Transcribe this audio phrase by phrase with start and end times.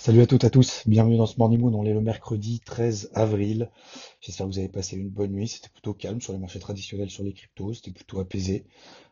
[0.00, 2.60] Salut à toutes et à tous, bienvenue dans ce Morning Moon, on est le mercredi
[2.60, 3.70] 13 avril.
[4.22, 7.10] J'espère que vous avez passé une bonne nuit, c'était plutôt calme sur les marchés traditionnels,
[7.10, 8.64] sur les cryptos, c'était plutôt apaisé.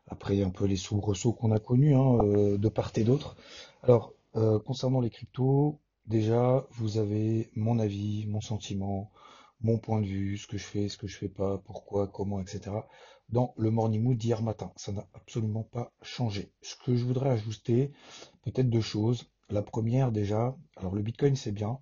[0.06, 3.36] Après un peu les soubresauts qu'on a connus hein, euh, de part et d'autre.
[3.82, 9.10] Alors, euh, concernant les cryptos, déjà, vous avez mon avis, mon sentiment,
[9.60, 12.40] mon point de vue, ce que je fais, ce que je fais pas, pourquoi, comment,
[12.40, 12.74] etc.
[13.28, 14.72] dans le Morning Mood d'hier matin.
[14.76, 16.50] Ça n'a absolument pas changé.
[16.62, 17.92] Ce que je voudrais ajouter,
[18.42, 19.28] peut-être deux choses.
[19.50, 21.78] La première déjà, alors le Bitcoin c'est bien.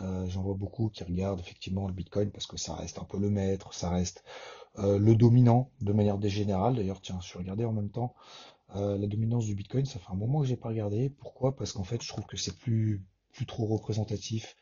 [0.00, 3.18] Euh, J'en vois beaucoup qui regardent effectivement le Bitcoin parce que ça reste un peu
[3.18, 4.24] le maître, ça reste
[4.78, 6.76] euh, le dominant de manière générale.
[6.76, 8.14] D'ailleurs, tiens, je suis regardé en même temps
[8.76, 9.86] euh, la dominance du Bitcoin.
[9.86, 11.10] Ça fait un moment que j'ai pas regardé.
[11.10, 11.56] Pourquoi?
[11.56, 14.56] Parce qu'en fait, je trouve que c'est plus plus trop représentatif,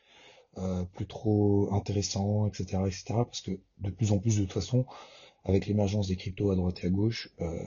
[0.57, 3.03] euh, plus trop intéressant, etc., etc.
[3.25, 4.85] Parce que de plus en plus, de toute façon,
[5.45, 7.63] avec l'émergence des cryptos à droite et à gauche, euh,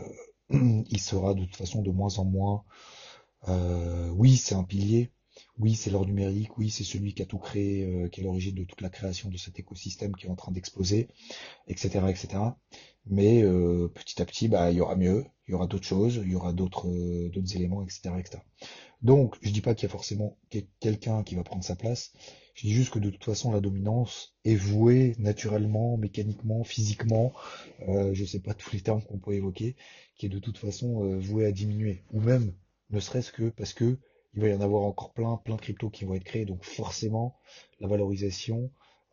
[0.50, 2.64] il sera de toute façon de moins en moins
[3.48, 5.10] euh, oui, c'est un pilier.
[5.58, 6.56] Oui, c'est l'or numérique.
[6.58, 9.28] Oui, c'est celui qui a tout créé, euh, qui est l'origine de toute la création
[9.30, 11.08] de cet écosystème qui est en train d'exploser,
[11.68, 12.28] etc., etc.
[13.06, 16.20] Mais euh, petit à petit, bah, il y aura mieux, il y aura d'autres choses,
[16.24, 18.38] il y aura d'autres euh, d'autres éléments, etc., etc.
[19.02, 20.38] Donc, je dis pas qu'il y a forcément
[20.80, 22.12] quelqu'un qui va prendre sa place.
[22.54, 27.32] Je dis juste que de toute façon, la dominance est vouée naturellement, mécaniquement, physiquement,
[27.88, 29.76] euh, je sais pas tous les termes qu'on peut évoquer,
[30.16, 32.52] qui est de toute façon euh, vouée à diminuer, ou même
[32.92, 33.98] ne serait-ce que parce que
[34.34, 36.64] il va y en avoir encore plein, plein de cryptos qui vont être créés, donc
[36.64, 37.36] forcément
[37.80, 38.70] la valorisation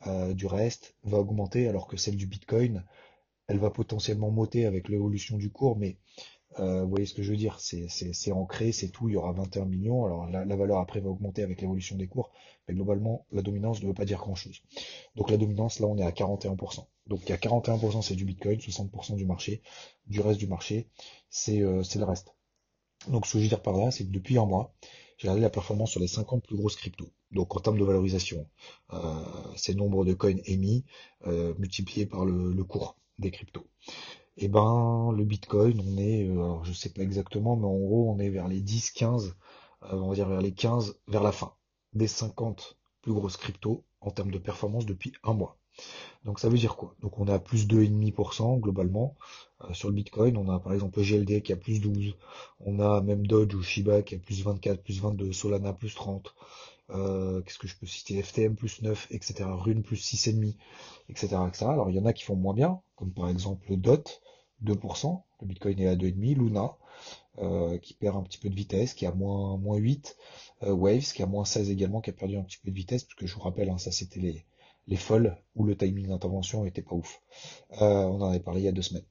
[0.08, 2.86] euh, du reste va augmenter, alors que celle du Bitcoin,
[3.48, 5.98] elle va potentiellement monter avec l'évolution du cours, mais
[6.60, 9.34] euh, vous voyez ce que je veux dire, c'est ancré, c'est tout, il y aura
[9.34, 12.32] 21 millions, alors la, valeur après va augmenter avec l'évolution des cours,
[12.68, 14.62] mais globalement la dominance ne veut pas dire grand-chose.
[15.16, 16.86] Donc la dominance, là on est à 41%.
[17.08, 19.62] Donc il y a 41% c'est du Bitcoin, 60% du marché,
[20.08, 20.88] du reste du marché,
[21.30, 22.34] c'est euh, c'est le reste.
[23.08, 24.74] Donc ce que je veux dire par là, c'est que depuis un mois,
[25.18, 27.12] j'ai regardé la performance sur les 50 plus grosses cryptos.
[27.32, 28.48] Donc en termes de valorisation,
[28.94, 29.24] euh,
[29.56, 30.86] c'est le nombre de coins émis
[31.28, 33.68] euh, multiplié par le, le, cours des cryptos.
[34.38, 38.10] Et ben le Bitcoin, on est, euh, alors je sais pas exactement, mais en gros
[38.10, 39.36] on est vers les 10, 15,
[39.84, 41.54] euh, on va dire vers les 15, vers la fin
[41.94, 45.58] des 50 plus grosses cryptos en termes de performance depuis un mois.
[46.24, 46.96] Donc ça veut dire quoi?
[47.02, 49.16] Donc on est à plus 2,5% globalement
[49.74, 50.38] sur le Bitcoin.
[50.38, 52.16] On a par exemple GLD qui a plus 12.
[52.66, 56.34] On a même Dodge ou Shiba qui a plus 24, plus 22, Solana plus 30.
[56.92, 58.22] Euh, Qu'est-ce que je peux citer?
[58.22, 59.46] FTM plus 9, etc.
[59.46, 60.56] Rune plus 6,5,
[61.10, 61.66] etc., etc.
[61.66, 64.22] Alors il y en a qui font moins bien, comme par exemple DOT,
[64.64, 65.22] 2%.
[65.42, 66.36] Le Bitcoin est à 2,5.
[66.36, 66.76] Luna,
[67.40, 70.18] euh, qui perd un petit peu de vitesse, qui a moins, moins 8.
[70.64, 73.04] Euh, Waves, qui a moins 16 également, qui a perdu un petit peu de vitesse,
[73.04, 74.46] parce que je vous rappelle, hein, ça c'était les
[74.90, 77.22] les folles où le timing d'intervention était pas ouf.
[77.82, 79.06] Euh, on en avait parlé il y a deux semaines.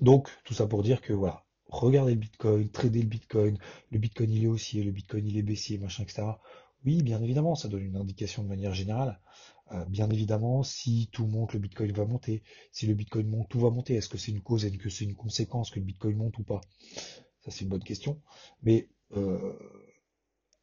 [0.00, 3.58] Donc tout ça pour dire que voilà, regardez le Bitcoin, trader le Bitcoin,
[3.90, 6.22] le Bitcoin il est haussier, le Bitcoin il est baissier, machin, etc.
[6.84, 9.18] Oui, bien évidemment, ça donne une indication de manière générale.
[9.72, 12.42] Euh, bien évidemment, si tout monte, le Bitcoin va monter.
[12.70, 13.94] Si le Bitcoin monte, tout va monter.
[13.94, 16.44] Est-ce que c'est une cause, est-ce que c'est une conséquence que le Bitcoin monte ou
[16.44, 16.60] pas?
[17.44, 18.20] Ça, c'est une bonne question.
[18.62, 19.52] Mais euh,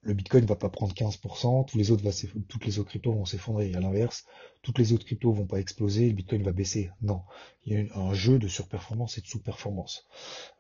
[0.04, 2.12] le Bitcoin va pas prendre 15%, tous les autres va
[2.48, 3.74] toutes les autres cryptos vont s'effondrer.
[3.74, 4.26] À l'inverse,
[4.62, 6.92] toutes les autres cryptos vont pas exploser, le Bitcoin va baisser.
[7.02, 7.22] Non,
[7.66, 10.06] il y a un jeu de surperformance et de sous-performance.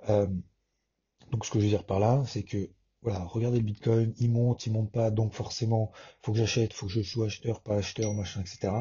[0.09, 0.28] Euh,
[1.31, 2.70] donc ce que je veux dire par là, c'est que
[3.04, 6.88] voilà, regardez le Bitcoin, il monte, il monte pas, donc forcément, faut que j'achète, faut
[6.88, 8.72] que je sois acheteur, pas acheteur, machin, etc.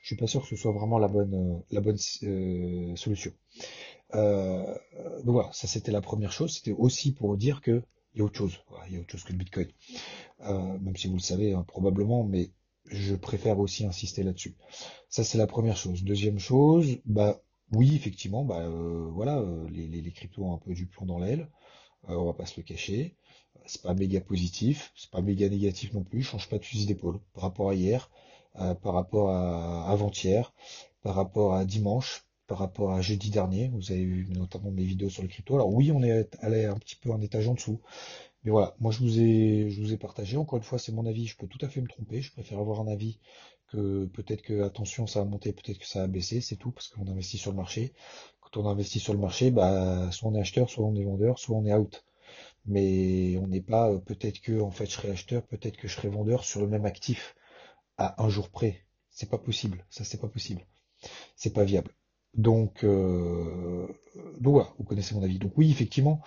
[0.00, 3.32] Je suis pas sûr que ce soit vraiment la bonne, euh, la bonne euh, solution.
[4.14, 4.64] Euh,
[5.24, 6.54] donc voilà, ça c'était la première chose.
[6.54, 7.82] C'était aussi pour dire que
[8.16, 8.58] il y a autre chose.
[8.88, 9.68] Il y a autre chose que le Bitcoin.
[10.40, 12.50] Euh, même si vous le savez hein, probablement, mais
[12.86, 14.56] je préfère aussi insister là-dessus.
[15.10, 16.02] Ça c'est la première chose.
[16.02, 17.42] Deuxième chose, bah
[17.72, 21.18] oui effectivement, bah euh, voilà, euh, les, les, cryptos ont un peu du plomb dans
[21.18, 21.50] l'aile.
[22.04, 23.16] on va pas se le cacher.
[23.66, 26.22] C'est pas méga positif, c'est pas méga négatif non plus.
[26.22, 28.10] Je change pas de fusil d'épaule par rapport à hier,
[28.54, 30.54] par rapport à avant-hier,
[31.02, 33.68] par rapport à dimanche, par rapport à jeudi dernier.
[33.68, 35.54] Vous avez vu notamment mes vidéos sur le crypto.
[35.54, 37.80] Alors oui, on est allé un petit peu un étage en dessous.
[38.44, 40.36] Mais voilà, moi je vous ai je vous ai partagé.
[40.36, 42.22] Encore une fois, c'est mon avis, je peux tout à fait me tromper.
[42.22, 43.18] Je préfère avoir un avis
[43.68, 46.88] que peut-être que attention ça a monté, peut-être que ça a baissé, c'est tout, parce
[46.88, 47.92] qu'on investit sur le marché.
[48.40, 51.38] Quand on investit sur le marché, bah soit on est acheteur, soit on est vendeur,
[51.38, 52.04] soit on est out.
[52.66, 55.94] mais on n'est pas, euh, peut-être que en fait je serai acheteur, peut-être que je
[55.96, 57.34] serai vendeur sur le même actif
[57.98, 58.84] à un jour près.
[59.10, 60.66] C'est pas possible, ça c'est pas possible,
[61.36, 61.92] c'est pas viable.
[62.36, 63.86] Donc, euh,
[64.40, 65.38] donc voilà, vous connaissez mon avis.
[65.38, 66.20] Donc oui, effectivement,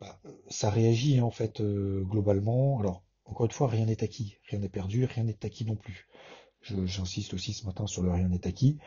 [0.00, 2.78] bah, ça réagit hein, en fait euh, globalement.
[2.80, 6.06] Alors encore une fois, rien n'est acquis, rien n'est perdu, rien n'est acquis non plus.
[6.60, 8.78] J'insiste aussi ce matin sur le rien n'est acquis.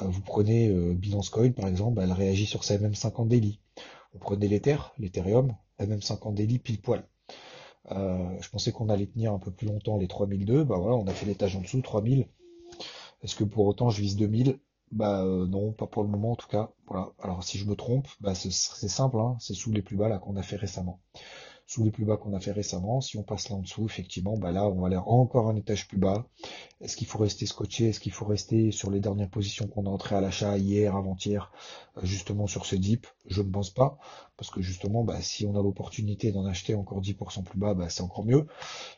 [0.00, 3.60] Euh, vous prenez euh, Binance Coin par exemple, bah, elle réagit sur sa MM50 daily.
[4.12, 7.06] Vous prenez l'Ether, l'Ethereum, MM50 daily pile poil.
[7.90, 11.12] Je pensais qu'on allait tenir un peu plus longtemps les 3002, bah voilà, on a
[11.12, 12.28] fait l'étage en dessous, 3000.
[13.22, 14.58] Est-ce que pour autant je vise 2000
[14.92, 16.70] Bah non, pas pour le moment en tout cas.
[16.86, 17.08] Voilà.
[17.20, 20.18] Alors si je me trompe, bah c'est simple, hein, c'est sous les plus bas là
[20.18, 21.00] qu'on a fait récemment
[21.66, 23.00] sous les plus bas qu'on a fait récemment.
[23.00, 25.88] Si on passe là en dessous, effectivement, bah là, on va aller encore un étage
[25.88, 26.26] plus bas.
[26.80, 27.88] Est-ce qu'il faut rester scotché?
[27.88, 31.52] Est-ce qu'il faut rester sur les dernières positions qu'on a entrées à l'achat hier, avant-hier,
[31.96, 33.06] euh, justement sur ce dip?
[33.26, 33.98] Je ne pense pas,
[34.36, 37.88] parce que justement, bah, si on a l'opportunité d'en acheter encore 10% plus bas, bah,
[37.88, 38.46] c'est encore mieux.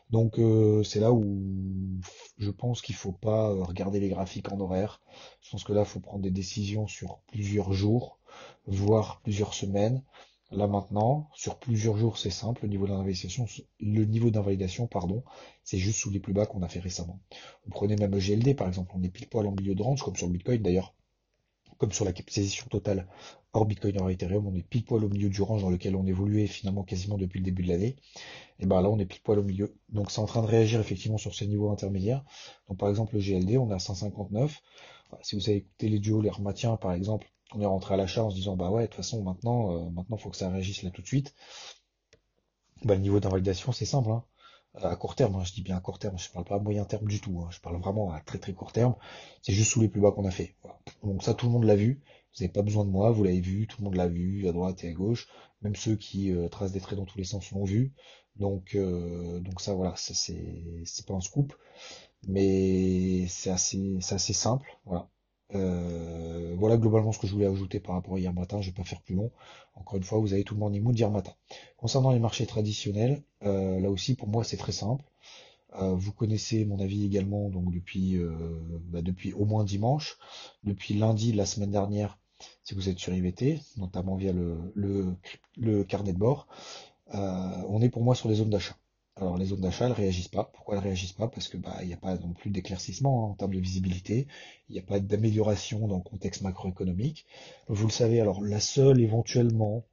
[0.09, 2.01] Donc euh, c'est là où
[2.37, 5.01] je pense qu'il faut pas euh, regarder les graphiques en horaire.
[5.41, 8.19] Je pense que là, il faut prendre des décisions sur plusieurs jours,
[8.65, 10.03] voire plusieurs semaines.
[10.55, 12.87] Là maintenant, sur plusieurs jours, c'est simple, le niveau
[14.31, 15.23] d'invalidation, pardon,
[15.63, 17.19] c'est juste sous les plus bas qu'on a fait récemment.
[17.65, 20.01] Vous prenez même le GLD par exemple, on est pile poil en milieu de range,
[20.01, 20.95] comme sur le Bitcoin d'ailleurs,
[21.77, 23.05] comme sur la capitalisation totale
[23.51, 26.05] hors Bitcoin hors Ethereum, on est pile poil au milieu du range dans lequel on
[26.05, 27.97] évoluait finalement quasiment depuis le début de l'année.
[28.59, 29.75] Et ben là, on est pile poil au milieu.
[29.89, 32.23] Donc c'est en train de réagir effectivement sur ces niveaux intermédiaires.
[32.69, 34.61] Donc par exemple le GLD, on est à 159.
[35.21, 38.23] Si vous avez écouté les duos, les rematiens par exemple, on est rentré à l'achat
[38.23, 40.83] en se disant bah ouais de toute façon maintenant euh, maintenant faut que ça réagisse
[40.83, 41.33] là tout de suite.
[42.83, 44.23] Bah, le niveau d'invalidation c'est simple hein.
[44.75, 46.85] à court terme hein, je dis bien à court terme je parle pas à moyen
[46.85, 47.49] terme du tout hein.
[47.51, 48.95] je parle vraiment à très très court terme.
[49.41, 50.55] C'est juste sous les plus bas qu'on a fait.
[51.03, 52.01] Donc ça tout le monde l'a vu.
[52.35, 54.51] Vous n'avez pas besoin de moi vous l'avez vu tout le monde l'a vu à
[54.51, 55.27] droite et à gauche.
[55.61, 57.93] Même ceux qui euh, tracent des traits dans tous les sens l'ont vu.
[58.35, 61.53] Donc euh, donc ça voilà c'est pas un scoop.
[62.27, 65.09] Mais c'est assez c'est assez simple voilà
[65.53, 68.75] euh, voilà globalement ce que je voulais ajouter par rapport à hier matin, je vais
[68.75, 69.31] pas faire plus long.
[69.75, 71.33] Encore une fois, vous avez tout le morning mood d'hier matin.
[71.77, 75.03] Concernant les marchés traditionnels, euh, là aussi pour moi c'est très simple.
[75.81, 78.17] Euh, vous connaissez mon avis également donc depuis
[78.89, 80.17] bah, depuis au moins dimanche,
[80.63, 82.17] depuis lundi de la semaine dernière,
[82.63, 85.15] si vous êtes sur IVT, notamment via le, le,
[85.57, 86.47] le carnet de bord,
[87.13, 88.75] on est pour moi sur les zones d'achat.
[89.17, 90.43] Alors les zones d'achat, elles réagissent pas.
[90.53, 91.27] Pourquoi elles réagissent pas?
[91.29, 94.27] Parce que bah il n'y a pas non plus d'éclaircissement hein, en termes de visibilité,
[94.69, 97.25] il n'y a pas d'amélioration dans le contexte macroéconomique.
[97.67, 99.85] Vous le savez, alors la seule éventuellement,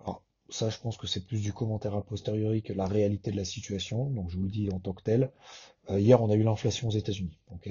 [0.00, 3.36] alors ça je pense que c'est plus du commentaire a posteriori que la réalité de
[3.36, 5.32] la situation, donc je vous le dis en tant que tel.
[5.90, 7.70] Euh, hier on a eu l'inflation aux États-Unis, ok?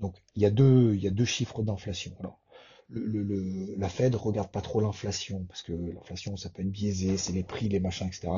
[0.00, 2.12] Donc il y a deux il y a deux chiffres d'inflation.
[2.20, 2.39] Alors
[2.92, 7.44] la Fed regarde pas trop l'inflation, parce que l'inflation, ça peut être biaisé, c'est les
[7.44, 8.28] prix, les machins, etc.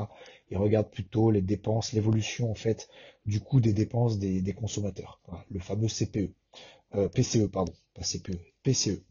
[0.51, 2.89] Il regarde plutôt les dépenses, l'évolution, en fait,
[3.25, 5.21] du coût des dépenses des, consommateurs.
[5.51, 6.33] le fameux CPE.
[6.95, 9.03] Euh, PCE, pardon, pas CPE, PCE.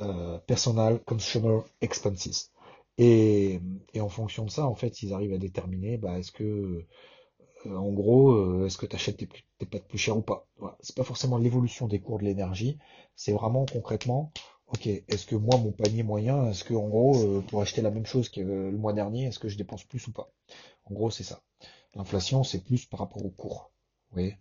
[0.00, 2.50] Euh, Personal Consumer Expenses.
[2.98, 3.60] Et,
[3.94, 6.84] et, en fonction de ça, en fait, ils arrivent à déterminer, bah, est-ce que,
[7.66, 10.48] euh, en gros, est-ce que tu achètes tes, tes pâtes plus chères ou pas.
[10.58, 10.76] Voilà.
[10.80, 12.78] C'est pas forcément l'évolution des cours de l'énergie,
[13.14, 14.32] c'est vraiment concrètement
[14.72, 17.90] Ok, est-ce que moi, mon panier moyen, est-ce que en gros, euh, pour acheter la
[17.90, 20.32] même chose que le mois dernier, est-ce que je dépense plus ou pas?
[20.84, 21.42] En gros, c'est ça.
[21.94, 23.70] L'inflation, c'est plus par rapport au cours.
[24.10, 24.38] Vous voyez?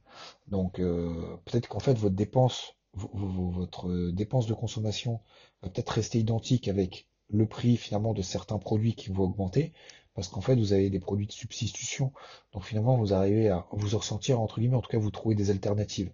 [0.48, 5.20] Donc, euh, peut-être qu'en fait, votre dépense, votre dépense de consommation
[5.62, 9.74] va peut-être rester identique avec le prix finalement de certains produits qui vont augmenter,
[10.14, 12.14] parce qu'en fait, vous avez des produits de substitution.
[12.54, 15.50] Donc finalement, vous arrivez à vous ressentir, entre guillemets, en tout cas, vous trouvez des
[15.50, 16.12] alternatives.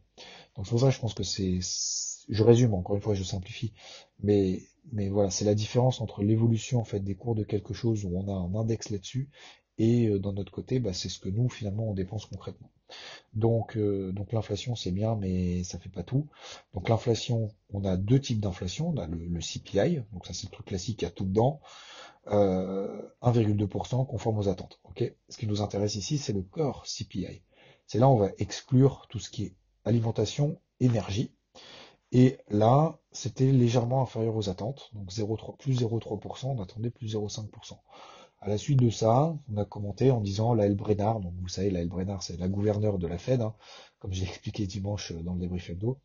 [0.56, 1.60] Donc c'est pour ça, je pense que c'est
[2.30, 3.74] je résume encore une fois, je simplifie,
[4.20, 4.62] mais
[5.10, 8.56] voilà, c'est la différence entre l'évolution des cours de quelque chose où on a un
[8.56, 9.30] index là-dessus
[9.78, 12.72] et euh, d'un autre côté, bah, c'est ce que nous finalement on dépense concrètement.
[13.34, 16.28] Donc euh, donc l'inflation c'est bien, mais ça fait pas tout.
[16.74, 20.52] Donc l'inflation, on a deux types d'inflation, on a le, CPI, donc ça c'est le
[20.52, 21.62] truc classique, a tout dedans.
[22.30, 24.80] Euh, 1,2% conforme aux attentes.
[24.84, 25.14] Ok?
[25.30, 27.42] Ce qui nous intéresse ici, c'est le corps CPI.
[27.86, 29.56] C'est là où on va exclure tout ce qui est
[29.86, 31.32] alimentation, énergie,
[32.12, 37.78] et là, c'était légèrement inférieur aux attentes, donc 0,3, plus 0,3%, on attendait plus 0,5%.
[38.40, 40.76] À la suite de ça, on a commenté en disant la L.
[40.76, 41.90] donc vous savez, la L.
[42.22, 43.56] c'est la gouverneure de la Fed, hein,
[44.00, 46.00] comme j'ai expliqué dimanche dans le débrief hebdo,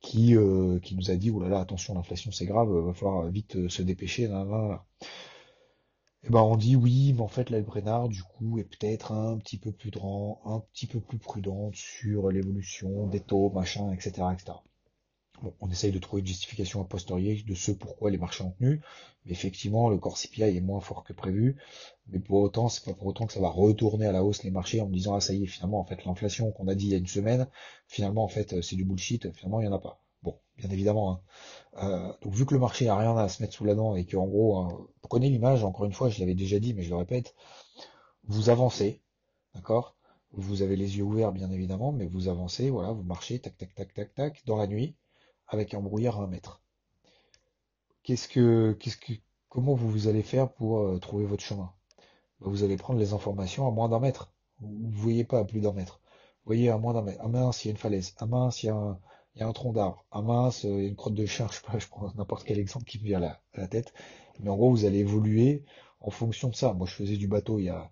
[0.00, 3.28] qui, euh, qui nous a dit, oh là là, attention, l'inflation c'est grave, va falloir
[3.28, 4.84] vite euh, se dépêcher, là,
[6.24, 7.66] Et ben on dit oui, mais en fait la L.
[8.08, 12.30] du coup est peut-être un petit peu plus grand, un petit peu plus prudente sur
[12.30, 14.54] l'évolution des taux, machin, etc., etc.
[15.60, 18.80] on essaye de trouver une justification a posteriori de ce pourquoi les marchés ont tenu,
[19.24, 21.56] mais effectivement, le corps CPI est moins fort que prévu,
[22.08, 24.50] mais pour autant, c'est pas pour autant que ça va retourner à la hausse les
[24.50, 26.86] marchés en me disant, ah, ça y est, finalement, en fait, l'inflation qu'on a dit
[26.86, 27.48] il y a une semaine,
[27.88, 30.00] finalement, en fait, c'est du bullshit, finalement, il y en a pas.
[30.22, 31.12] Bon, bien évidemment.
[31.12, 31.20] Hein.
[31.82, 34.06] Euh, donc vu que le marché a rien à se mettre sous la dent et
[34.06, 36.90] que en gros, hein, prenez l'image, encore une fois, je l'avais déjà dit, mais je
[36.90, 37.34] le répète,
[38.24, 39.02] vous avancez,
[39.54, 39.96] d'accord?
[40.32, 43.74] Vous avez les yeux ouverts, bien évidemment, mais vous avancez, voilà, vous marchez, tac, tac,
[43.74, 44.96] tac, tac, tac, dans la nuit,
[45.48, 46.62] avec un brouillard à un mètre.
[48.02, 49.12] Qu'est-ce que, qu'est-ce que,
[49.48, 51.72] comment vous, allez faire pour euh, trouver votre chemin?
[52.40, 54.32] Bah, Vous allez prendre les informations à moins d'un mètre.
[54.60, 56.00] Vous ne voyez pas à plus d'un mètre.
[56.44, 57.20] Vous voyez à moins d'un mètre.
[57.24, 58.14] Ah mince, il y a une falaise.
[58.18, 58.98] Ah mince, il y a
[59.46, 60.04] un, tronc d'arbre.
[60.10, 61.48] Ah mince, il y a une crotte de chien.
[61.52, 63.94] Je pas, je prends n'importe quel exemple qui me vient à la, tête.
[64.40, 65.64] Mais en gros, vous allez évoluer
[66.00, 66.74] en fonction de ça.
[66.74, 67.90] Moi, je faisais du bateau il y a,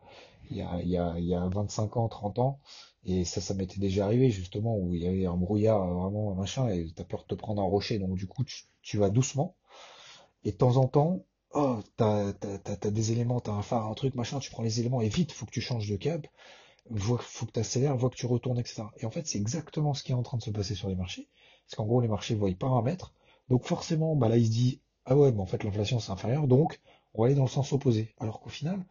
[0.52, 2.61] il y a, il y a, il y a 25 ans, 30 ans.
[3.04, 6.68] Et ça, ça m'était déjà arrivé, justement, où il y avait un brouillard, vraiment, machin,
[6.68, 7.99] et t'as peur de te prendre un rocher.
[7.99, 8.44] Donc, du coup,
[8.82, 9.56] tu, vas doucement.
[10.44, 13.94] Et de temps en temps, oh, t'as, t'as, t'as, des éléments, t'as un phare, un
[13.94, 16.26] truc, machin, tu prends les éléments, et vite, faut que tu changes de cap,
[16.97, 17.16] faut
[17.47, 18.85] que tu accélères, faut que tu retournes, etc.
[18.99, 20.97] Et en fait, c'est exactement ce qui est en train de se passer sur les
[20.97, 21.28] marchés.
[21.66, 23.14] Parce qu'en gros, les marchés voient pas un mètre.
[23.49, 26.47] Donc, forcément, bah là, il se dit, ah ouais, mais en fait, l'inflation, c'est inférieur,
[26.47, 26.80] donc,
[27.14, 28.14] on va aller dans le sens opposé.
[28.18, 28.85] Alors qu'au final,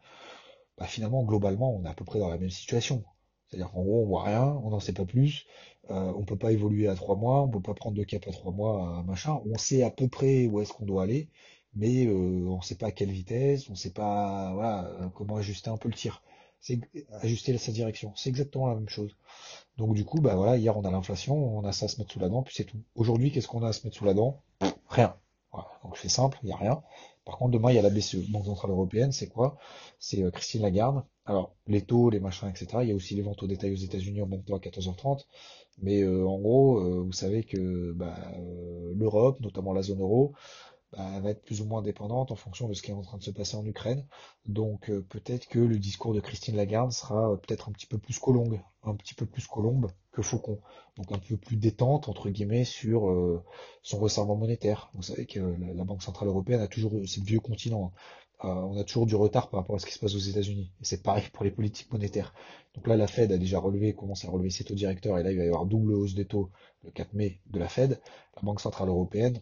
[0.78, 3.04] bah finalement, globalement, on est à peu près dans la même situation.
[3.48, 5.46] C'est-à-dire qu'en gros, on voit rien, on n'en sait pas plus,
[5.90, 8.32] euh, on peut pas évoluer à trois mois, on peut pas prendre de cap à
[8.32, 9.42] trois mois, machin.
[9.46, 11.30] On sait à peu près où est-ce qu'on doit aller,
[11.76, 14.54] mais euh, on sait pas à quelle vitesse, on sait pas
[15.02, 16.24] euh, comment ajuster un peu le tir.
[16.62, 16.80] C'est
[17.22, 18.14] ajuster sa direction.
[18.16, 19.16] C'est exactement la même chose.
[19.78, 22.14] Donc du coup, bah voilà, hier on a l'inflation, on a ça à se mettre
[22.14, 22.80] sous la dent, puis c'est tout.
[22.96, 24.42] Aujourd'hui, qu'est-ce qu'on a à se mettre sous la dent?
[24.90, 25.16] Rien.
[25.92, 26.82] Donc c'est simple, il n'y a rien.
[27.26, 29.58] Par contre, demain, il y a la BCE, Banque Centrale Européenne, c'est quoi?
[30.00, 31.04] C'est euh, Christine Lagarde.
[31.26, 32.78] Alors, les taux, les machins, etc.
[32.84, 35.26] Il y a aussi les ventes au détail aux États-Unis en même temps à 14h30.
[35.80, 38.16] Mais euh, en gros, euh, vous savez que bah,
[38.96, 40.32] l'Europe, notamment la zone euro,
[40.94, 43.18] bah, va être plus ou moins dépendante en fonction de ce qui est en train
[43.18, 44.06] de se passer en Ukraine.
[44.46, 47.98] Donc euh, peut-être que le discours de Christine Lagarde sera euh, peut-être un petit peu
[47.98, 50.60] plus colombe, un petit peu plus colombe que Faucon.
[50.98, 53.42] Donc un peu plus détente entre guillemets sur euh,
[53.84, 54.92] son resserrement monétaire.
[54.94, 57.94] Vous savez que la, Banque centrale européenne a toujours, c'est le vieux continent.
[58.44, 58.68] Hein.
[58.70, 60.74] on a toujours du retard par rapport à ce qui se passe aux États-Unis.
[60.82, 62.34] Et c'est pareil pour les politiques monétaires.
[62.76, 65.32] Donc là, la Fed a déjà relevé, commence à relever ses taux directeurs, et là,
[65.32, 66.50] il va y avoir double hausse des taux
[66.84, 68.02] le 4 mai de la Fed.
[68.36, 69.42] La Banque centrale européenne,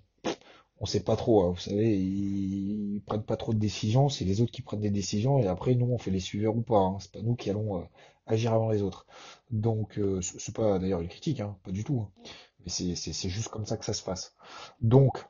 [0.80, 1.44] on sait pas trop.
[1.44, 1.52] Hein.
[1.52, 4.10] Vous savez, ils prennent pas trop de décisions.
[4.10, 6.62] C'est les autres qui prennent des décisions et après nous on fait les suiveurs ou
[6.62, 6.80] pas.
[6.80, 6.98] Hein.
[7.00, 7.84] C'est pas nous qui allons euh,
[8.26, 9.06] agir avant les autres.
[9.52, 12.02] Donc euh, c'est pas d'ailleurs une critique, hein, pas du tout.
[12.08, 12.30] Hein.
[12.66, 14.36] Mais c'est juste comme ça que ça se passe.
[14.82, 15.26] Donc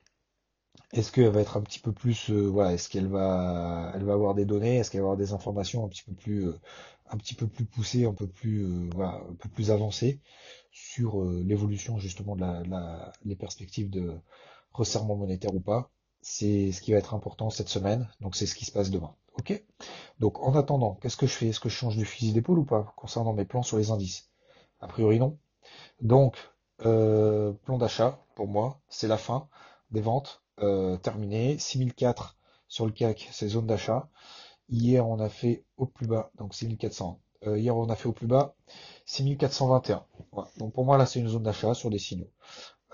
[0.94, 4.14] est-ce qu'elle va être un petit peu plus, euh, voilà, est-ce qu'elle va, elle va
[4.14, 6.48] avoir des données, est-ce qu'elle va avoir des informations un petit peu plus,
[7.12, 10.20] un petit peu plus poussées, un peu plus, voilà, un peu plus avancées
[10.72, 14.20] sur l'évolution justement de la, la, les perspectives de
[14.74, 18.56] resserrement monétaire ou pas, c'est ce qui va être important cette semaine, donc c'est ce
[18.56, 19.16] qui se passe demain.
[19.38, 19.64] Ok?
[20.20, 21.48] Donc en attendant, qu'est-ce que je fais?
[21.48, 22.94] Est-ce que je change de fusil d'épaule ou pas?
[22.98, 24.30] Concernant mes plans sur les indices
[24.82, 25.38] A priori non.
[26.02, 26.36] Donc
[26.86, 29.48] euh, plan d'achat pour moi, c'est la fin
[29.92, 31.58] des ventes euh, terminées.
[31.58, 34.10] 6004 sur le CAC, c'est zone d'achat.
[34.70, 37.20] Hier on a fait au plus bas, donc 6400.
[37.48, 38.56] Euh, hier on a fait au plus bas
[39.06, 40.06] 6421.
[40.58, 42.30] Donc pour moi là c'est une zone d'achat sur des signaux.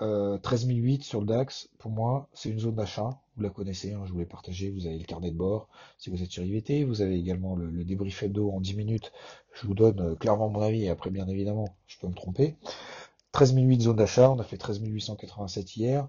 [0.02, 3.18] Euh, 13008 sur le DAX, pour moi, c'est une zone d'achat.
[3.36, 5.68] Vous la connaissez, hein, je vous l'ai partagé, vous avez le carnet de bord.
[5.98, 9.12] Si vous êtes sur IVT, vous avez également le, débrief hebdo en 10 minutes.
[9.54, 12.56] Je vous donne euh, clairement mon avis et après, bien évidemment, je peux me tromper.
[13.32, 16.08] 13008 zone d'achat, on a fait 13887 hier.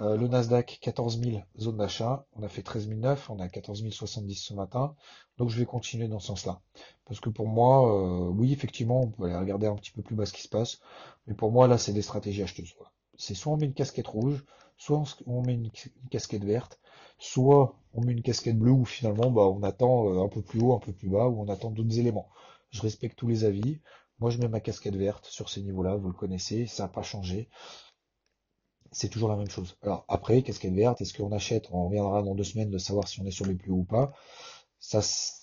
[0.00, 4.94] Euh, le Nasdaq 14000 zone d'achat, on a fait 13009, on a 14070 ce matin.
[5.38, 6.60] Donc je vais continuer dans ce sens-là.
[7.04, 10.16] Parce que pour moi, euh, oui, effectivement, on peut aller regarder un petit peu plus
[10.16, 10.80] bas ce qui se passe.
[11.26, 12.74] Mais pour moi, là, c'est des stratégies acheteuses
[13.20, 14.44] c'est soit on met une casquette rouge,
[14.78, 15.70] soit on met une,
[16.10, 16.80] casquette verte,
[17.18, 20.60] soit on met une casquette bleue où finalement bah, on attend euh, un peu plus
[20.60, 22.30] haut, un peu plus bas, où on attend d'autres éléments.
[22.70, 23.80] Je respecte tous les avis.
[24.20, 27.02] Moi je mets ma casquette verte sur ces niveaux-là, vous le connaissez, ça n'a pas
[27.02, 27.50] changé.
[28.90, 29.76] C'est toujours la même chose.
[29.82, 33.20] Alors après, casquette verte, est-ce qu'on achète On reviendra dans deux semaines de savoir si
[33.20, 34.12] on est sur les plus hauts ou pas?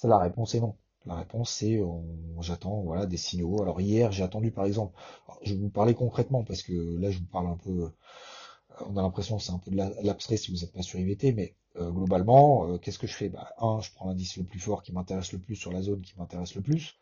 [0.03, 0.75] La réponse est non.
[1.07, 1.79] La réponse c'est
[2.41, 3.61] j'attends voilà des signaux.
[3.61, 4.93] Alors hier j'ai attendu par exemple,
[5.43, 7.91] je vais vous parler concrètement parce que là je vous parle un peu,
[8.87, 11.33] on a l'impression que c'est un peu de l'abstrait si vous n'êtes pas sur IVT,
[11.33, 13.29] mais euh, globalement euh, qu'est-ce que je fais?
[13.29, 16.01] Bah, Un, je prends l'indice le plus fort qui m'intéresse le plus sur la zone
[16.01, 16.95] qui m'intéresse le plus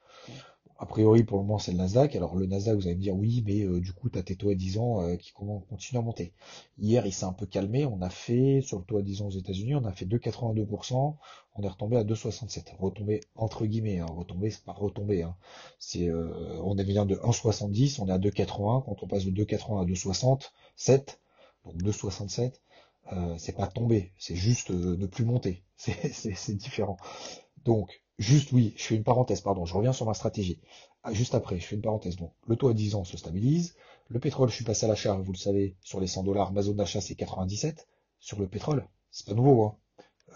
[0.77, 2.15] a priori, pour le moment, c'est le Nasdaq.
[2.15, 4.35] Alors, le Nasdaq, vous allez me dire, oui, mais euh, du coup, tu as tes
[4.35, 6.33] taux à 10 ans euh, qui continuent à monter.
[6.77, 7.85] Hier, il s'est un peu calmé.
[7.85, 11.15] On a fait, sur le taux à 10 ans aux États-Unis, on a fait 2,82%.
[11.55, 12.75] On est retombé à 2,67.
[12.77, 13.99] Retombé, entre guillemets.
[13.99, 14.07] Hein.
[14.07, 15.23] Retombé, c'est pas retombé.
[15.23, 15.35] Hein.
[15.79, 18.01] C'est, euh, on est bien de 1,70.
[18.01, 18.83] On est à 2,80.
[18.83, 21.19] Quand on passe de 2,80 à 2,67,
[21.63, 22.53] Donc 2,67,
[23.13, 25.63] euh, c'est pas tomber, c'est juste euh, ne plus monter.
[25.77, 26.97] C'est différent.
[27.65, 30.59] Donc, juste oui, je fais une parenthèse, pardon, je reviens sur ma stratégie.
[31.03, 32.15] Ah, juste après, je fais une parenthèse.
[32.15, 33.75] Donc, le taux à 10 ans se stabilise.
[34.07, 36.53] Le pétrole, je suis passé à l'achat, vous le savez, sur les 100 dollars.
[36.53, 37.87] Ma zone d'achat, c'est 97.
[38.19, 39.63] Sur le pétrole, c'est pas nouveau.
[39.63, 39.75] Hein.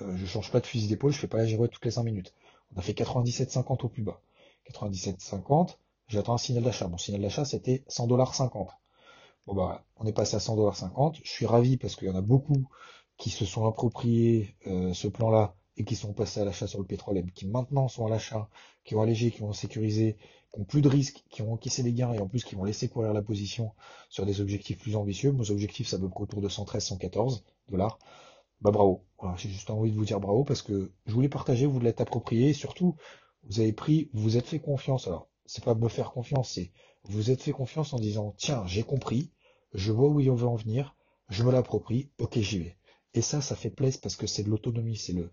[0.02, 2.04] Euh, je change pas de fusil d'épaule, je fais pas la girouette toutes les 5
[2.04, 2.34] minutes.
[2.76, 4.22] On a fait 97,50 au plus bas.
[4.72, 6.88] 97,50, j'attends un signal d'achat.
[6.88, 8.70] Mon signal d'achat, c'était 100 dollars 50.
[9.48, 11.20] Bon bah, on est passé à 100 dollars 50.
[11.24, 12.70] Je suis ravi parce qu'il y en a beaucoup
[13.18, 16.86] qui se sont appropriés euh, ce plan-là et qui sont passés à l'achat sur le
[16.86, 18.50] pétrole et qui maintenant sont à l'achat,
[18.84, 20.18] qui ont allégé, qui ont sécurisé,
[20.54, 22.66] qui ont plus de risques, qui ont encaissé des gains et en plus qui vont
[22.66, 23.72] laisser courir la position
[24.10, 25.32] sur des objectifs plus ambitieux.
[25.32, 27.98] Mes objectifs, ça veut autour de 113, 114 dollars.
[28.62, 29.06] Bah bravo.
[29.20, 32.02] Voilà, j'ai juste envie de vous dire bravo parce que je voulais partager, vous l'êtes
[32.02, 32.96] approprié et surtout,
[33.44, 35.08] vous avez pris, vous vous êtes fait confiance.
[35.08, 36.72] Alors, c'est pas me faire confiance, c'est
[37.06, 39.32] vous êtes fait confiance en disant, tiens, j'ai compris,
[39.74, 40.98] je vois où il veut en venir,
[41.30, 42.79] je me l'approprie, ok, j'y vais.
[43.14, 45.32] Et ça, ça fait plaisir parce que c'est de l'autonomie, c'est le,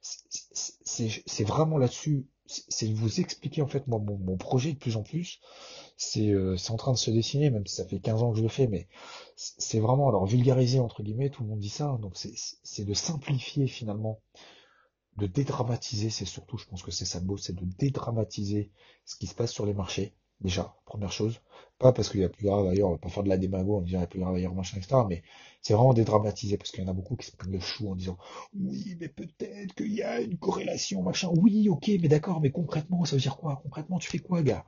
[0.00, 5.40] c'est vraiment là-dessus, c'est vous expliquer en fait moi mon, projet de plus en plus.
[5.98, 8.42] C'est euh, en train de se dessiner, même si ça fait 15 ans que je
[8.42, 8.88] le fais, mais
[9.36, 12.94] c'est vraiment alors vulgariser entre guillemets, tout le monde dit ça, hein, donc c'est de
[12.94, 14.22] simplifier finalement,
[15.16, 18.72] de dédramatiser, c'est surtout, je pense que c'est ça le beau, c'est de dédramatiser
[19.04, 21.40] ce qui se passe sur les marchés Déjà, première chose.
[21.78, 23.76] Pas parce qu'il y a plus grave ailleurs, on va pas faire de la démago
[23.78, 25.06] en disant il y a plus grave ailleurs, machin, etc.
[25.08, 25.22] Mais
[25.62, 27.94] c'est vraiment dédramatisé parce qu'il y en a beaucoup qui se prennent le chou en
[27.96, 28.18] disant
[28.54, 31.28] oui, mais peut-être qu'il y a une corrélation, machin.
[31.36, 33.60] Oui, ok, mais d'accord, mais concrètement, ça veut dire quoi?
[33.62, 34.64] Concrètement, tu fais quoi, gars?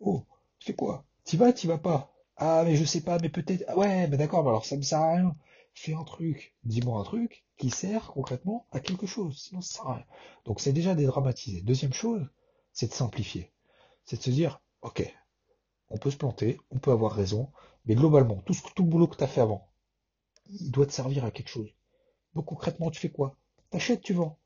[0.00, 0.24] Oh,
[0.58, 1.04] tu fais quoi?
[1.24, 2.12] T'y vas, t'y vas pas?
[2.36, 3.64] Ah, mais je sais pas, mais peut-être.
[3.68, 5.32] Ah ouais, mais d'accord, mais alors ça me sert à rien.
[5.74, 9.86] Fais un truc, dis-moi un truc qui sert concrètement à quelque chose, sinon ça sert
[9.88, 10.04] à rien.
[10.44, 11.62] Donc c'est déjà dédramatisé.
[11.62, 12.26] Deuxième chose,
[12.72, 13.50] c'est de simplifier.
[14.04, 15.14] C'est de se dire, ok,
[15.88, 17.50] on peut se planter, on peut avoir raison,
[17.86, 19.68] mais globalement, tout, ce, tout boulot que tu as fait avant,
[20.46, 21.70] il doit te servir à quelque chose.
[22.34, 23.36] Donc concrètement, tu fais quoi?
[23.70, 24.38] T'achètes, tu vends.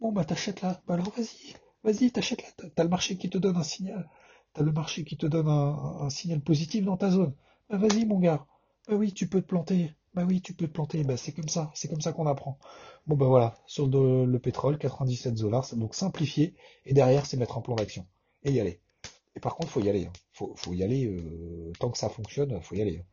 [0.00, 0.82] Bon, bah t'achètes là.
[0.86, 2.68] Bah alors vas-y, vas-y, t'achètes là.
[2.74, 4.10] T'as le marché qui te donne un signal.
[4.52, 7.34] T'as le marché qui te donne un, signal positif dans ta zone.
[7.70, 8.46] Bah vas-y, mon gars.
[8.88, 9.94] Bah oui, tu peux te planter.
[10.14, 11.04] Bah oui, tu peux te planter.
[11.04, 11.70] Bah c'est comme ça.
[11.74, 12.58] C'est comme ça qu'on apprend.
[13.06, 13.56] Bon, bah voilà.
[13.66, 15.66] Sur le, le pétrole, 97 dollars.
[15.76, 16.54] Donc simplifier.
[16.84, 18.06] Et derrière, c'est mettre un plan d'action.
[18.42, 18.83] Et y aller.
[19.36, 20.06] Et par contre, faut y aller.
[20.06, 20.12] Hein.
[20.32, 21.06] Faut, y aller.
[21.06, 23.04] Euh, tant que ça fonctionne, faut y aller.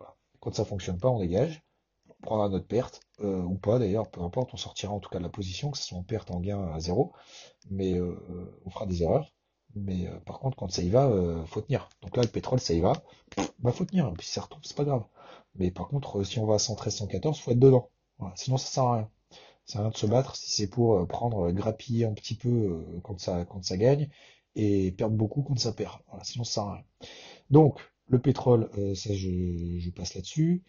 [0.00, 0.06] Hein.
[0.40, 1.62] Quand ça fonctionne pas, on dégage.
[2.08, 4.54] On prendra notre perte euh, ou pas d'ailleurs, peu importe.
[4.54, 6.72] On sortira en tout cas de la position, que ce soit en perte, en gain
[6.72, 7.12] à zéro.
[7.70, 9.34] Mais euh, on fera des erreurs.
[9.74, 11.12] Mais par contre, quand ça y va,
[11.46, 11.90] faut tenir.
[12.00, 12.94] Donc là, le pétrole, ça y va.
[13.58, 14.08] Bah faut tenir.
[14.08, 15.04] Et puis si ça retombe, c'est pas grave.
[15.56, 17.90] Mais par contre, si on va à 113, 114, faut être dedans.
[18.34, 19.10] Sinon, ça sert à rien.
[19.66, 22.82] Ça sert à rien de se battre si c'est pour prendre, grappiller un petit peu
[23.04, 24.08] quand ça, quand ça gagne
[24.54, 25.98] et perdre beaucoup quand ça perd.
[26.22, 26.84] Sinon ça sert à rien.
[27.50, 30.64] Donc le pétrole, euh, ça je, passe là-dessus.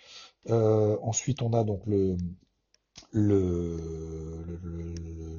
[0.49, 2.17] Euh, ensuite on a donc le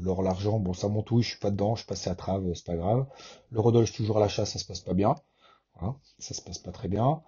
[0.03, 0.59] l'or l'argent.
[0.59, 2.77] Bon ça monte oui je suis pas dedans je suis passé à trave c'est pas
[2.77, 3.07] grave.
[3.51, 5.15] Le redolge toujours à l'achat ça se passe pas bien.
[5.79, 7.23] Voilà, ça se passe pas très bien.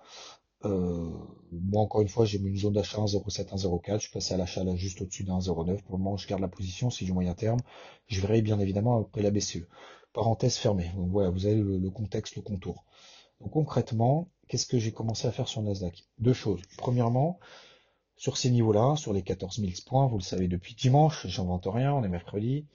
[0.64, 1.10] Euh,
[1.50, 4.36] moi encore une fois j'ai mis une zone d'achat 1,07 1,04 je suis passé à
[4.36, 7.12] l'achat là juste au-dessus d'un 1,09 pour le moment je garde la position c'est du
[7.12, 7.58] moyen terme
[8.06, 9.66] je verrai bien évidemment après la BCE
[10.12, 10.90] parenthèse fermée.
[10.96, 12.84] Donc voilà, vous avez le, contexte, le contour.
[13.40, 16.04] Donc concrètement, qu'est-ce que j'ai commencé à faire sur Nasdaq?
[16.18, 16.60] Deux choses.
[16.78, 17.38] Premièrement,
[18.16, 21.92] sur ces niveaux-là, sur les 14 000 points, vous le savez depuis dimanche, j'invente rien,
[21.92, 22.66] on est mercredi,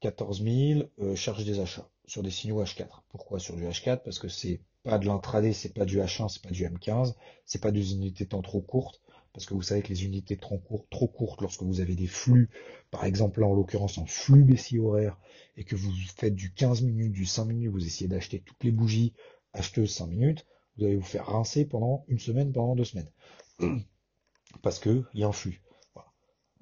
[0.00, 2.86] 14 000, euh, charge des achats sur des signaux H4.
[3.10, 6.42] Pourquoi sur du H4 Parce que c'est pas de l'intraday, c'est pas du H1, c'est
[6.42, 9.88] pas du M15, c'est pas des unités temps trop courtes, parce que vous savez que
[9.88, 12.48] les unités trop courtes, trop courtes, lorsque vous avez des flux,
[12.90, 15.18] par exemple là en l'occurrence en flux baissier horaire,
[15.56, 18.70] et que vous faites du 15 minutes, du 5 minutes, vous essayez d'acheter toutes les
[18.70, 19.14] bougies
[19.52, 23.10] acheteuses 5 minutes, vous allez vous faire rincer pendant une semaine, pendant deux semaines.
[24.62, 25.60] Parce que il y a un flux.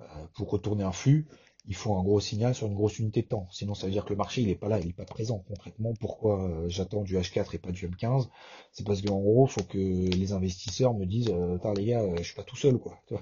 [0.00, 1.26] Euh, pour retourner un flux,
[1.68, 3.48] il faut un gros signal sur une grosse unité de temps.
[3.50, 5.44] Sinon, ça veut dire que le marché, il est pas là, il est pas présent.
[5.48, 8.29] Concrètement, pourquoi euh, j'attends du H4 et pas du M15
[8.72, 12.22] C'est parce qu'en gros, faut que les investisseurs me disent, euh, les gars, euh, je
[12.22, 13.00] suis pas tout seul, quoi.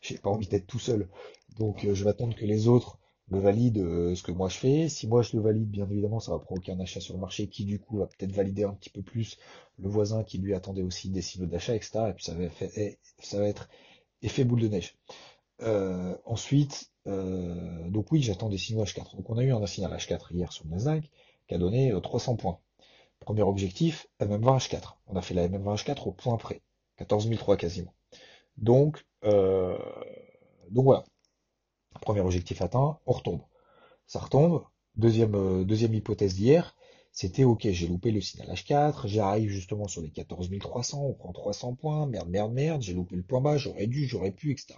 [0.00, 1.08] J'ai pas envie d'être tout seul.
[1.58, 2.98] Donc, je vais attendre que les autres
[3.30, 4.88] me valident ce que moi je fais.
[4.90, 7.46] Si moi je le valide, bien évidemment, ça va provoquer un achat sur le marché
[7.48, 9.38] qui, du coup, va peut-être valider un petit peu plus
[9.78, 12.06] le voisin qui lui attendait aussi des signaux d'achat, etc.
[12.10, 12.44] Et puis ça va,
[12.76, 13.70] eh, ça va être
[14.22, 14.98] effet boule de neige.
[15.62, 19.16] Euh, ensuite, euh, donc oui, j'attends des signaux H4.
[19.16, 21.10] Donc on a eu un signal H4 hier sur le Nasdaq
[21.46, 22.58] qui a donné 300 euh, points.
[23.20, 24.94] Premier objectif, MM20 H4.
[25.06, 26.62] On a fait la MM20 H4 au point près.
[26.96, 27.94] 14 003 quasiment.
[28.56, 31.04] Donc, donc voilà.
[32.00, 33.42] Premier objectif atteint, on retombe.
[34.06, 34.64] Ça retombe.
[34.96, 36.76] Deuxième, deuxième hypothèse d'hier,
[37.14, 41.32] c'était ok, j'ai loupé le signal H4, j'arrive justement sur les 14 300, on prend
[41.32, 44.74] 300 points, merde, merde, merde, j'ai loupé le point bas, j'aurais dû, j'aurais pu, etc.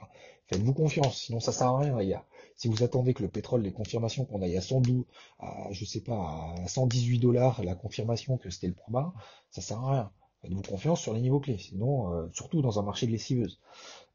[0.49, 2.27] Faites-vous confiance, sinon ça sert à rien, les gars.
[2.55, 5.07] Si vous attendez que le pétrole, les confirmations qu'on aille à 112,
[5.39, 9.15] à, je sais pas, à 118 dollars, la confirmation que c'était le point bas,
[9.51, 10.13] ça sert à rien.
[10.43, 13.61] Faites-vous confiance sur les niveaux clés, sinon, euh, surtout dans un marché de lessiveuse.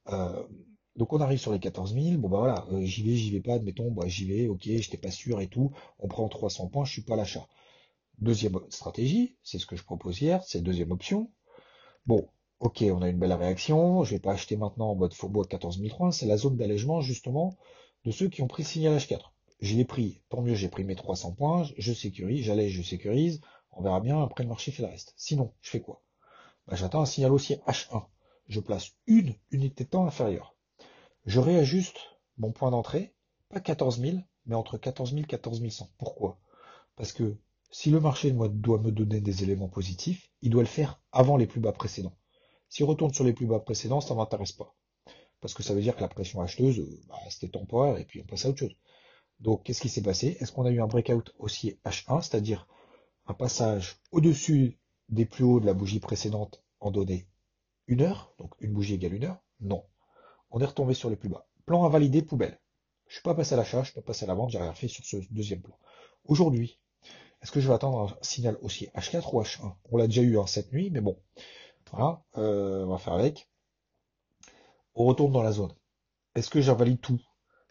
[0.09, 0.43] Euh,
[0.95, 3.41] donc on arrive sur les 14 000, bon bah voilà, euh, j'y vais, j'y vais
[3.41, 6.85] pas, admettons, bah j'y vais, ok, j'étais pas sûr et tout, on prend 300 points,
[6.85, 7.47] je suis pas l'achat.
[8.21, 11.31] Deuxième stratégie, c'est ce que je propose hier, c'est deuxième option.
[12.05, 12.29] Bon,
[12.59, 15.81] ok, on a une belle réaction, je vais pas acheter maintenant en mode faubourg 14
[15.83, 17.57] 003, c'est la zone d'allègement justement
[18.05, 19.31] de ceux qui ont pris signal H4.
[19.59, 23.41] Je l'ai pris, tant mieux, j'ai pris mes 300 points, je sécurise, j'allège, je sécurise,
[23.71, 25.13] on verra bien, après le marché fait le reste.
[25.17, 26.03] Sinon, je fais quoi?
[26.67, 28.05] Bah, J'attends un signal haussier H1.
[28.47, 30.55] Je place une unité de temps inférieure.
[31.25, 31.97] Je réajuste
[32.37, 33.15] mon point d'entrée,
[33.49, 35.89] pas 14 000, mais entre 14 000 et 14 100.
[35.97, 36.39] Pourquoi?
[36.95, 37.37] Parce que
[37.71, 41.47] si le marché doit me donner des éléments positifs, il doit le faire avant les
[41.47, 42.17] plus bas précédents.
[42.67, 44.75] S'il retourne sur les plus bas précédents, ça ne m'intéresse pas.
[45.39, 48.21] Parce que ça veut dire que la pression acheteuse, euh, bah, c'était temporaire et puis
[48.21, 48.75] on passe à autre chose.
[49.39, 50.37] Donc, qu'est-ce qui s'est passé?
[50.39, 52.67] Est-ce qu'on a eu un breakout haussier H1, c'est-à-dire
[53.25, 54.77] un passage au-dessus
[55.09, 57.27] des plus hauts de la bougie précédente en donné
[57.87, 58.33] une heure?
[58.37, 59.41] Donc, une bougie égale une heure?
[59.61, 59.85] Non.
[60.51, 61.47] On est retombé sur les plus bas.
[61.65, 62.59] Plan à valider, poubelle.
[63.07, 64.51] Je ne suis pas passé à l'achat, je ne suis pas passé à la vente,
[64.51, 65.77] j'ai rien fait sur ce deuxième plan.
[66.25, 66.80] Aujourd'hui,
[67.41, 70.37] est-ce que je vais attendre un signal aussi H4 ou H1 On l'a déjà eu
[70.37, 71.17] en cette nuit, mais bon.
[71.91, 73.49] Voilà, euh, on va faire avec.
[74.93, 75.73] On retourne dans la zone.
[76.35, 77.19] Est-ce que j'invalide tout?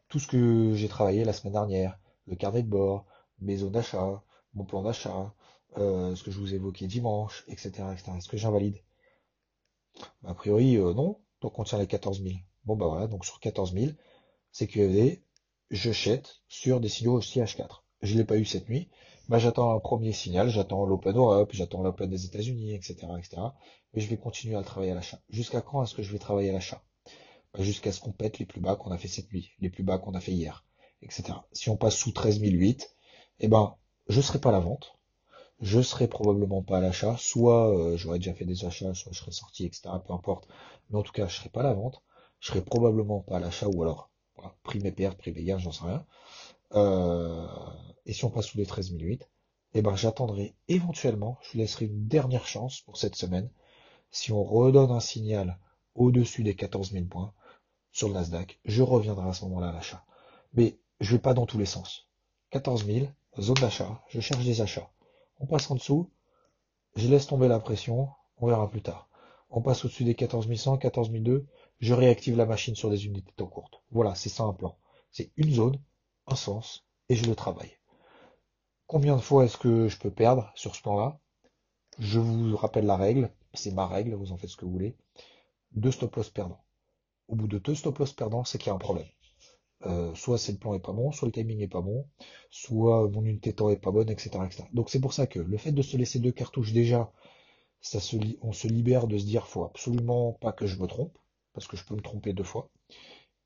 [0.08, 3.06] Tout ce que j'ai travaillé la semaine dernière, le carnet de bord,
[3.38, 4.22] mes zones d'achat,
[4.54, 5.32] mon plan d'achat,
[5.78, 7.72] euh, ce que je vous évoquais dimanche, etc.
[7.94, 8.82] Est-ce que j'invalide?
[10.24, 11.20] A priori, euh, non.
[11.40, 12.34] Donc on tient les 14 000.
[12.64, 13.92] Bon bah voilà, donc sur 14 000,
[14.50, 15.22] sécurité,
[15.70, 18.88] je jette sur des signaux aussi H4 je l'ai pas eu cette nuit,
[19.30, 23.40] bah, j'attends un premier signal, j'attends l'Open Europe, j'attends l'Open des États-Unis, etc., etc.
[23.94, 25.20] Mais je vais continuer à le travailler à l'achat.
[25.30, 26.82] Jusqu'à quand est-ce que je vais travailler à l'achat?
[27.54, 29.84] Bah, Jusqu'à ce qu'on pète les plus bas qu'on a fait cette nuit, les plus
[29.84, 30.64] bas qu'on a fait hier,
[31.02, 31.34] etc.
[31.52, 32.96] Si on passe sous 13 008,
[33.38, 33.76] eh ben,
[34.08, 34.98] je serai pas à la vente,
[35.60, 39.20] je serai probablement pas à l'achat, soit euh, j'aurais déjà fait des achats, soit je
[39.20, 39.90] serais sorti, etc.
[40.04, 40.48] Peu importe.
[40.90, 42.02] Mais en tout cas, je serai pas à la vente,
[42.40, 45.58] je serai probablement pas à l'achat, ou alors, voilà, prix mes pertes, prix mes gains,
[45.58, 46.04] j'en sais rien.
[46.74, 47.46] Euh,
[48.10, 49.30] et si on passe sous les 13 008,
[49.74, 53.48] eh ben, j'attendrai éventuellement, je vous laisserai une dernière chance pour cette semaine.
[54.10, 55.60] Si on redonne un signal
[55.94, 57.32] au-dessus des 14 000 points
[57.92, 60.04] sur le Nasdaq, je reviendrai à ce moment-là à l'achat.
[60.54, 62.08] Mais je vais pas dans tous les sens.
[62.50, 63.06] 14 000,
[63.38, 64.90] zone d'achat, je cherche des achats.
[65.38, 66.10] On passe en dessous,
[66.96, 69.08] je laisse tomber la pression, on verra plus tard.
[69.50, 71.44] On passe au-dessus des 14 100, 14 200,
[71.78, 73.84] je réactive la machine sur des unités de courtes.
[73.92, 74.76] Voilà, c'est ça un plan.
[75.12, 75.80] C'est une zone,
[76.26, 77.79] un sens, et je le travaille.
[78.90, 81.16] Combien de fois est-ce que je peux perdre sur ce plan-là?
[82.00, 84.96] Je vous rappelle la règle, c'est ma règle, vous en faites ce que vous voulez.
[85.70, 86.64] Deux stop loss perdants.
[87.28, 89.06] Au bout de deux stop loss perdants, c'est qu'il y a un problème.
[89.86, 92.04] Euh, soit c'est le plan est pas bon, soit le timing est pas bon,
[92.50, 94.32] soit mon unité temps est pas bonne, etc.
[94.72, 97.12] Donc c'est pour ça que le fait de se laisser deux cartouches déjà,
[97.80, 98.00] ça
[98.42, 101.16] on se libère de se dire faut absolument pas que je me trompe,
[101.52, 102.68] parce que je peux me tromper deux fois.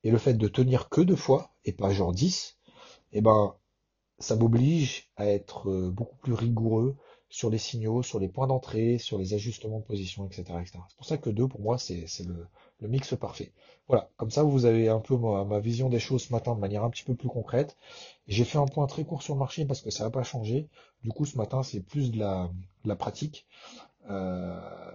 [0.03, 2.57] Et le fait de tenir que deux fois, et pas genre 10,
[3.11, 3.55] eh ben
[4.19, 6.95] ça m'oblige à être euh, beaucoup plus rigoureux
[7.29, 10.45] sur les signaux, sur les points d'entrée, sur les ajustements de position, etc.
[10.65, 12.47] C'est pour ça que 2, pour moi, c'est le,
[12.79, 13.51] le, mix parfait.
[13.87, 16.59] Voilà, comme ça, vous avez un peu ma, ma, vision des choses ce matin de
[16.59, 17.75] manière un petit peu plus concrète.
[18.27, 20.69] J'ai fait un point très court sur le marché parce que ça n'a pas changé.
[21.03, 22.49] Du coup, ce matin, c'est plus de la,
[22.83, 23.45] de la pratique.
[24.09, 24.91] Euh,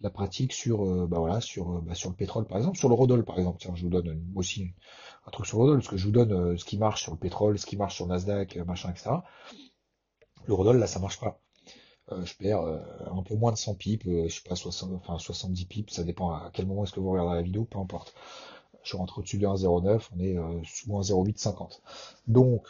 [0.00, 2.88] la pratique sur, euh, bah voilà, sur, euh, bah sur le pétrole par exemple, sur
[2.88, 3.58] le Rodol par exemple.
[3.60, 4.72] Tiens, je vous donne aussi
[5.26, 7.12] un truc sur le Rodol, parce que je vous donne euh, ce qui marche sur
[7.12, 9.10] le pétrole, ce qui marche sur Nasdaq, machin, etc.
[10.46, 11.40] Le Rodol, là, ça marche pas.
[12.10, 15.92] je perds un peu moins de 100 pips, je sais pas, 60, enfin 70 pips,
[15.92, 18.14] ça dépend à quel moment est-ce que vous regardez la vidéo, peu importe.
[18.82, 21.80] Je rentre au-dessus de 1,09, on est sous 1,0850.
[22.28, 22.66] Donc,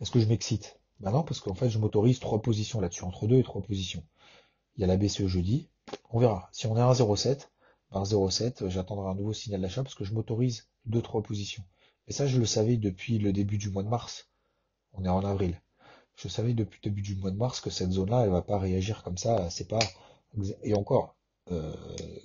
[0.00, 0.80] est-ce que je m'excite?
[1.00, 4.04] Ben non, parce qu'en fait, je m'autorise trois positions là-dessus, entre deux et trois positions.
[4.76, 5.68] Il y a la BCE jeudi,
[6.10, 6.48] on verra.
[6.52, 7.48] Si on est à 1,07,
[7.92, 11.64] ben 0,7, j'attendrai un nouveau signal d'achat parce que je m'autorise 2-3 positions.
[12.06, 14.28] Et ça, je le savais depuis le début du mois de mars.
[14.92, 15.60] On est en avril.
[16.16, 18.58] Je savais depuis le début du mois de mars que cette zone-là, elle va pas
[18.58, 19.48] réagir comme ça.
[19.50, 19.78] C'est pas
[20.62, 21.16] et encore.
[21.50, 21.72] Euh,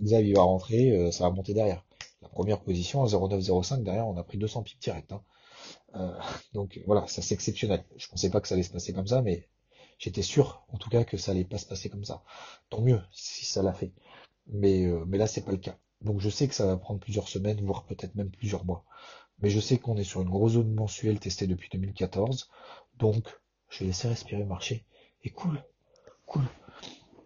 [0.02, 1.86] Xavier va rentrer, euh, ça va monter derrière.
[2.22, 5.12] La première position à 0,905 derrière, on a pris 200 pips direct.
[5.12, 5.22] Hein.
[5.96, 6.18] Euh,
[6.54, 7.86] donc voilà, ça c'est exceptionnel.
[7.96, 9.48] Je pensais pas que ça allait se passer comme ça, mais
[9.98, 12.24] J'étais sûr, en tout cas, que ça allait pas se passer comme ça.
[12.70, 13.92] Tant mieux si ça l'a fait.
[14.48, 15.78] Mais, euh, mais là, c'est pas le cas.
[16.02, 18.84] Donc je sais que ça va prendre plusieurs semaines, voire peut-être même plusieurs mois.
[19.40, 22.50] Mais je sais qu'on est sur une grosse zone mensuelle testée depuis 2014.
[22.98, 23.28] Donc,
[23.70, 24.86] je vais laisser respirer le marché.
[25.24, 25.64] Et cool,
[26.26, 26.44] cool.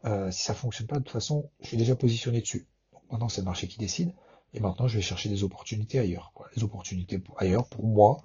[0.05, 2.67] Euh, si ça fonctionne pas, de toute façon, je suis déjà positionné dessus.
[3.11, 4.13] Maintenant, c'est le marché qui décide.
[4.53, 6.31] Et maintenant, je vais chercher des opportunités ailleurs.
[6.55, 8.17] Les opportunités ailleurs, pour moi,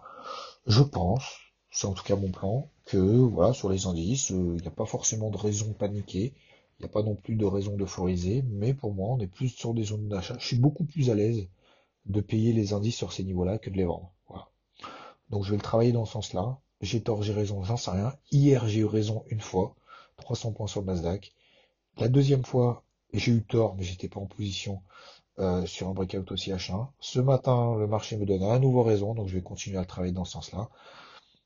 [0.67, 1.25] je pense,
[1.73, 4.71] c'est en tout cas mon plan, que voilà, sur les indices, euh, il n'y a
[4.71, 6.35] pas forcément de raison de paniquer.
[6.79, 9.49] Il n'y a pas non plus de raison d'euphoriser, mais pour moi, on est plus
[9.49, 10.37] sur des zones d'achat.
[10.39, 11.49] Je suis beaucoup plus à l'aise
[12.07, 14.13] de payer les indices sur ces niveaux-là que de les vendre.
[14.29, 14.49] Voilà.
[15.31, 16.59] Donc je vais le travailler dans ce sens-là.
[16.81, 18.13] J'ai tort, j'ai raison, j'en sais rien.
[18.33, 19.75] Hier, j'ai eu raison une fois,
[20.19, 21.33] 300 points sur le Nasdaq.
[21.99, 24.83] La deuxième fois, j'ai eu tort, mais j'étais pas en position
[25.39, 26.89] euh, sur un breakout aussi H1.
[27.01, 29.87] Ce matin, le marché me donne à nouveau raison, donc je vais continuer à le
[29.87, 30.69] travailler dans ce sens-là.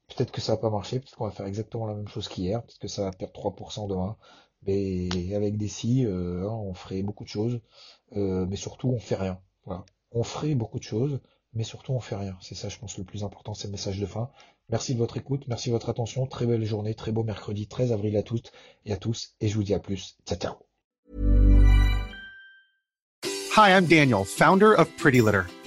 [0.09, 2.63] Peut-être que ça va pas marcher, peut-être qu'on va faire exactement la même chose qu'hier,
[2.63, 4.17] peut-être que ça va perdre 3% demain.
[4.67, 7.61] Mais avec des si, euh, hein, on ferait beaucoup de choses,
[8.17, 9.41] euh, mais surtout on fait rien.
[9.65, 9.85] Voilà.
[10.13, 11.21] On ferait beaucoup de choses,
[11.53, 12.37] mais surtout on fait rien.
[12.41, 14.31] C'est ça, je pense, le plus important, c'est le message de fin.
[14.69, 16.27] Merci de votre écoute, merci de votre attention.
[16.27, 18.53] Très belle journée, très beau mercredi 13 avril à toutes
[18.85, 20.17] et à tous, et je vous dis à plus.
[20.27, 20.55] Ciao, ciao.
[23.57, 25.45] Hi, I'm Daniel, founder of Pretty Litter.